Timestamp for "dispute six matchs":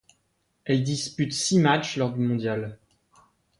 0.81-1.95